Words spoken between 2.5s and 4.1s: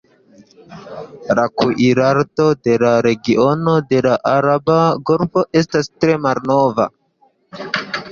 de la regiono de